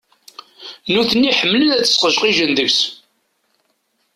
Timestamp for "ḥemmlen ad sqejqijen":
1.39-2.51